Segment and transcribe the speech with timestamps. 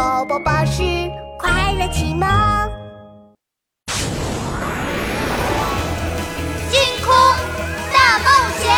[0.00, 0.82] 宝宝巴士
[1.38, 2.26] 快乐启蒙，
[6.70, 7.14] 星空
[7.92, 8.72] 大冒险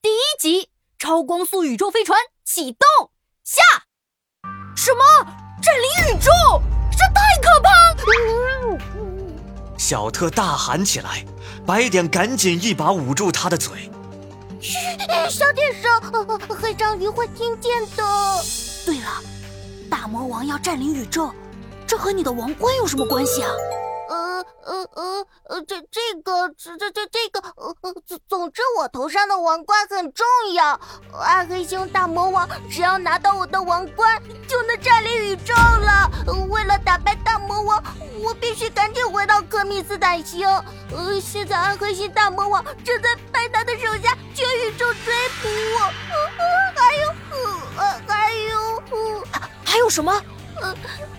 [0.00, 3.10] 第一集：超光速宇宙飞船启动
[3.42, 3.64] 下。
[4.76, 5.02] 什么？
[5.60, 6.30] 占领宇宙？
[6.92, 7.70] 这太可怕！
[9.76, 11.24] 小特大喊起来，
[11.66, 13.90] 白点赶紧一把捂住他的嘴。
[14.60, 14.76] 嘘，
[15.30, 15.90] 小点声，
[16.48, 18.04] 黑章鱼会听见的。
[18.84, 19.06] 对了，
[19.90, 21.32] 大魔王要占领宇宙，
[21.86, 23.50] 这和你的王冠有什么关系啊？
[24.10, 30.78] 呃呃呃呃，这这个这这这这个呃呃，总总之我头上的王冠很重要。
[31.18, 36.10] 暗黑星大魔王只要拿到我的王冠，就能占领宇宙了。
[36.48, 37.82] 为了打败大魔王，
[38.20, 40.46] 我必须赶紧回到科密斯坦星。
[40.90, 45.12] 呃，现在暗黑星大魔王正在派他的手下全宇宙追
[45.42, 45.76] 捕我。
[46.74, 47.02] 还有，
[48.08, 49.22] 还有，
[49.62, 50.10] 还有什么？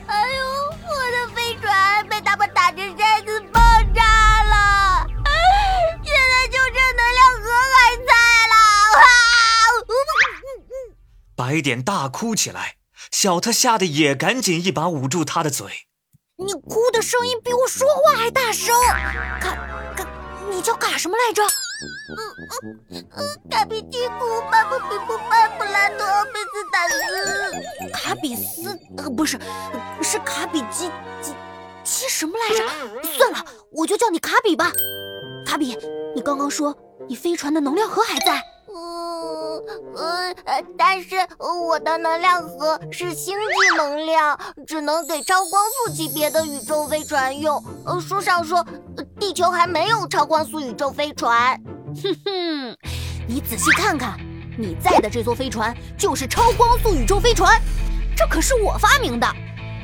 [0.08, 0.46] 还有
[0.88, 3.62] 我的飞船被他们打成筛子爆
[3.94, 4.02] 炸
[4.44, 5.06] 了，
[6.04, 8.12] 现在就剩能量盒还在
[8.50, 8.56] 了。
[8.98, 9.06] 啊
[11.36, 12.78] 白点大哭起来，
[13.12, 15.86] 小特吓得也赶紧一把捂住他的嘴。
[16.38, 18.76] 你哭的声音比我说话还大声。
[19.40, 19.56] 卡
[19.96, 20.08] 卡，
[20.50, 21.44] 你叫卡什么来着？
[21.82, 27.92] 嗯嗯嗯，卡比基库巴布比布巴布拉多奥贝斯塔斯。
[27.92, 28.80] 卡比斯？
[28.98, 29.40] 呃，不是，
[30.02, 30.90] 是卡比基
[31.22, 31.34] 基
[31.84, 32.68] 基什么来着？
[33.18, 34.72] 算了，我就叫你卡比吧。
[35.46, 35.78] 卡比，
[36.16, 36.76] 你刚刚说
[37.08, 38.42] 你飞船的能量盒还在？
[38.74, 47.62] 嗯呃，但是我的能量盒是星际能量，只能给超光速级别的宇宙飞船用。
[47.86, 48.66] 呃，书上说，
[49.20, 51.62] 地球还没有超光速宇宙飞船。
[51.96, 52.78] 哼哼，
[53.28, 54.18] 你仔细看看，
[54.58, 57.62] 你在的这艘飞船就是超光速宇宙飞船，
[58.16, 59.28] 这可是我发明的，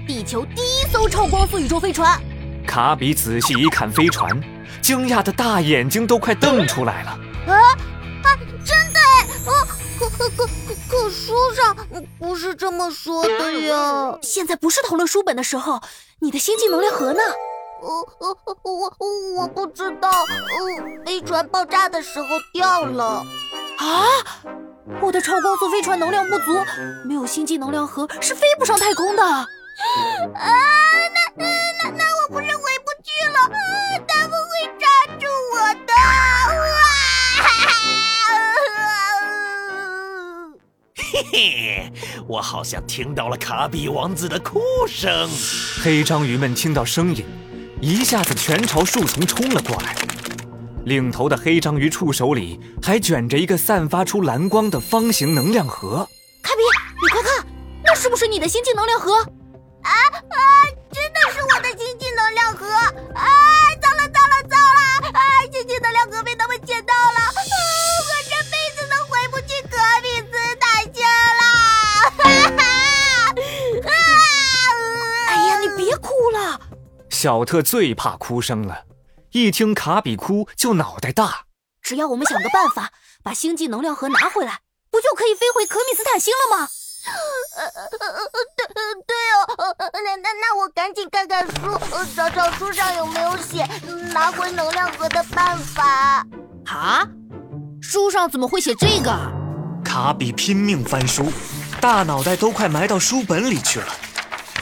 [0.08, 2.20] 地球第一艘超光速宇宙飞船。
[2.66, 4.30] 卡比仔细一看飞船，
[4.82, 7.10] 惊讶的大眼睛都快瞪出来了。
[7.48, 7.54] 啊
[8.24, 8.28] 啊，
[8.64, 9.52] 真的哎！
[9.52, 9.52] 啊，
[10.00, 11.76] 可可可可可书上
[12.20, 14.18] 不是这么说的呀。
[14.22, 15.82] 现在不是讨论书本的时候，
[16.20, 17.20] 你的星际能量盒呢？
[17.82, 18.94] 呃呃，我
[19.36, 20.10] 我不知道。
[20.10, 23.24] 呃，飞船爆炸的时候掉了。
[23.78, 24.06] 啊！
[25.02, 26.58] 我的超光速飞船能量不足，
[27.06, 29.24] 没有星际能量核是飞不上太空的。
[29.24, 29.46] 啊！
[30.34, 33.40] 那那那我不是回不去了？
[33.44, 33.58] 啊！
[34.08, 34.88] 他们会抓
[35.20, 35.94] 住我的！
[36.58, 36.66] 哇！
[40.96, 41.94] 嘿嘿，
[42.28, 45.30] 我好像听到了卡比王子的哭声。
[45.84, 47.24] 黑章鱼们听到声音，
[47.80, 49.96] 一下子全朝树丛冲了过来。
[50.86, 56.08] 领头的黑章鱼触手里还卷着一个散发出蓝光的方形能量盒。
[56.42, 56.62] 卡比，
[57.02, 57.46] 你快看，
[57.84, 59.14] 那是不是你的星际能量盒？
[59.84, 60.38] 啊啊！
[60.92, 62.66] 真的是我的星际能量盒！
[63.14, 63.26] 啊，
[63.82, 65.20] 糟了糟了糟了！
[65.20, 65.22] 啊，
[65.52, 66.57] 星际能量盒被他们
[77.18, 78.84] 小特最怕哭声了，
[79.32, 81.46] 一听卡比哭就脑袋大。
[81.82, 82.92] 只要我们想个办法
[83.24, 84.60] 把星际能量盒拿回来，
[84.92, 86.70] 不就可以飞回可米斯坦星了吗？
[87.58, 88.68] 呃呃呃对
[89.08, 89.16] 对
[89.66, 91.54] 哦， 那那那我赶紧看看书，
[92.16, 93.66] 找找书上有没有写
[94.14, 96.24] 拿回能量盒的办法。
[96.68, 97.04] 啊？
[97.82, 99.12] 书上怎么会写这个？
[99.84, 101.32] 卡比拼命翻书，
[101.82, 103.88] 大脑袋都快埋到书本里去了。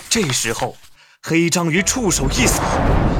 [0.09, 0.77] 这时候，
[1.27, 2.61] 黑章鱼触手一扫，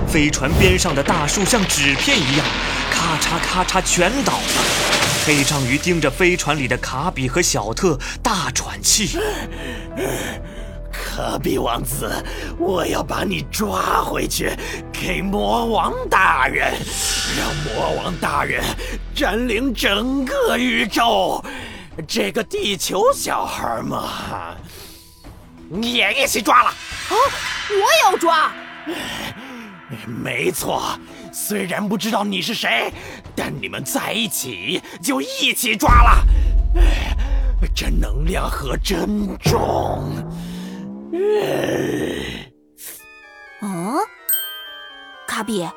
[0.07, 2.45] 飞船边上的大树像纸片一样，
[2.91, 4.43] 咔嚓咔嚓全倒了。
[5.25, 9.17] 黑章鱼盯着飞船里的卡比和小特，大喘气。
[10.91, 12.23] 卡比王子，
[12.59, 14.51] 我要把你抓回去，
[14.93, 16.75] 给魔王大人，
[17.35, 18.63] 让魔王大人
[19.15, 21.43] 占领整个宇宙。
[22.07, 24.53] 这个地球小孩嘛，
[25.69, 26.71] 你也一起抓了。
[27.09, 27.13] 啊，
[27.69, 28.51] 我也要抓。
[30.07, 30.97] 没错，
[31.31, 32.91] 虽然不知道你是谁，
[33.35, 36.23] 但你们在一起就一起抓了。
[37.73, 40.11] 这能量盒真重。
[43.61, 43.97] 嗯，
[45.27, 45.67] 卡比，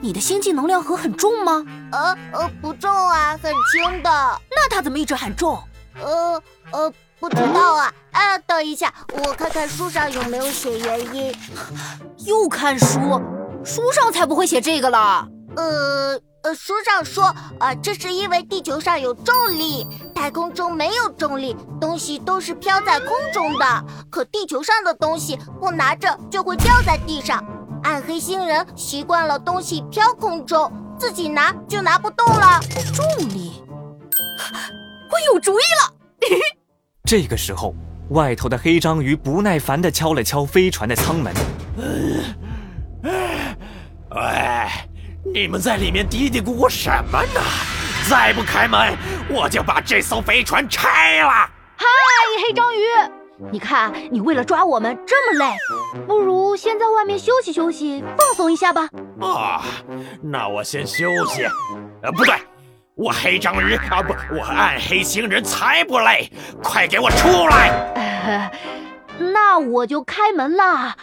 [0.00, 1.64] 你的星际能量盒很重吗？
[1.92, 4.40] 呃呃，不重啊，很轻的。
[4.50, 5.58] 那它怎么一直喊重？
[5.98, 7.92] 呃呃，不知道啊。
[8.12, 11.34] 啊，等一下，我看看书上有没有写原因。
[12.26, 13.20] 又看书。
[13.64, 15.26] 书上才不会写这个了。
[15.56, 23.84] 呃呃，书上说，呃，这是因为地球上有重力，太空中没有重力，东西都是飘在空中的。
[24.10, 27.44] 可地球上的东西不拿着就会掉在地上，
[27.82, 32.60] 暗黑星人习惯了东西飘空中，自己拿就拿不动了。
[32.94, 33.64] 重力，
[35.10, 36.55] 我有主意了。
[37.06, 37.72] 这个时候，
[38.10, 41.32] 外头的黑章鱼不耐烦地敲了敲飞船的舱门。
[44.10, 44.66] 喂，
[45.32, 47.40] 你们在里面嘀嘀咕咕什么呢？
[48.10, 48.96] 再不开门，
[49.30, 51.30] 我就把这艘飞船拆了！
[51.76, 51.86] 嗨，
[52.44, 52.80] 黑章鱼，
[53.52, 55.54] 你看你为了抓我们这么累，
[56.08, 58.88] 不如先在外面休息休息，放松一下吧。
[59.20, 59.62] 啊，
[60.20, 61.44] 那我先休息。
[62.02, 62.34] 呃，不对，
[62.96, 66.32] 我黑章鱼啊不，我暗黑星人才不累，
[66.62, 67.68] 快给我出来！
[67.94, 68.50] 呃，
[69.34, 70.96] 那我就开门啦。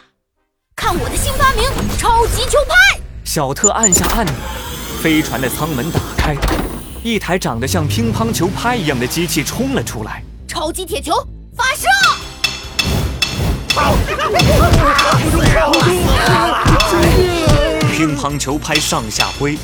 [0.75, 1.69] 看我的新发明——
[1.99, 2.99] 超级球拍！
[3.23, 4.33] 小特按下按钮，
[5.03, 6.35] 飞船的舱门打开，
[7.03, 10.23] 一台长得像乒乓球拍一样的机器冲了出来。
[10.47, 11.13] 超级铁球
[11.55, 11.87] 发射！
[17.95, 19.55] 乒乓球拍上下挥，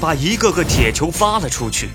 [0.00, 1.90] 把一个个铁球发了出去。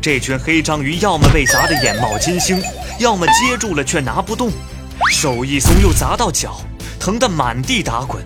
[0.00, 2.62] 这群黑章鱼要么被砸得眼冒金星，
[2.98, 4.50] 要么接住了却拿不动，
[5.10, 6.60] 手一松又砸到脚。
[6.98, 8.22] 疼得满地打滚，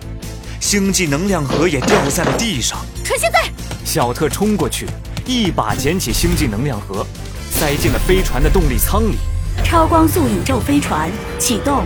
[0.59, 2.77] 星际能量盒也掉在了地上。
[3.05, 3.49] 趁现在，
[3.85, 4.85] 小特冲过去，
[5.25, 7.07] 一把捡起星际能量盒，
[7.49, 9.15] 塞进了飞船的动力舱里。
[9.63, 11.09] 超光速宇宙飞船
[11.39, 11.85] 启动，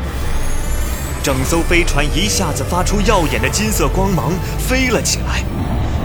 [1.21, 5.43] 整艘飞船一下子发出耀眼的金色光芒，飞了起来。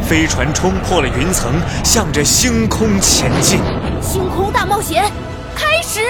[0.05, 3.59] 飞船冲破了云层，向着星空前进。
[4.03, 5.03] 星空大冒险
[5.55, 6.01] 开始。